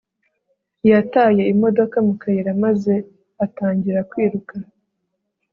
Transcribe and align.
yataye 0.91 1.43
imodoka 1.53 1.97
mu 2.05 2.13
kayira 2.21 2.51
maze 2.63 2.93
atangira 3.45 3.99
kwiruka 4.09 4.55